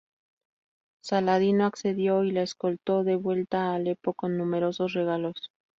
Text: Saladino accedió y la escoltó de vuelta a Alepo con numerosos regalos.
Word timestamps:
Saladino 1.03 1.67
accedió 1.67 2.23
y 2.23 2.31
la 2.31 2.41
escoltó 2.41 3.03
de 3.03 3.15
vuelta 3.17 3.65
a 3.69 3.75
Alepo 3.75 4.15
con 4.15 4.35
numerosos 4.35 4.93
regalos. 4.93 5.51